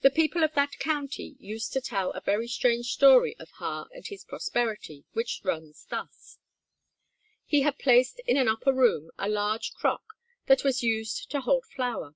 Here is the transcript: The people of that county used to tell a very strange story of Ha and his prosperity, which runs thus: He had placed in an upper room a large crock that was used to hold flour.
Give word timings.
The 0.00 0.08
people 0.08 0.42
of 0.42 0.54
that 0.54 0.78
county 0.78 1.36
used 1.38 1.74
to 1.74 1.82
tell 1.82 2.12
a 2.12 2.22
very 2.22 2.48
strange 2.48 2.86
story 2.94 3.36
of 3.38 3.50
Ha 3.58 3.88
and 3.92 4.06
his 4.06 4.24
prosperity, 4.24 5.04
which 5.12 5.42
runs 5.44 5.84
thus: 5.90 6.38
He 7.44 7.60
had 7.60 7.78
placed 7.78 8.20
in 8.20 8.38
an 8.38 8.48
upper 8.48 8.72
room 8.72 9.10
a 9.18 9.28
large 9.28 9.72
crock 9.74 10.14
that 10.46 10.64
was 10.64 10.82
used 10.82 11.30
to 11.30 11.42
hold 11.42 11.66
flour. 11.66 12.14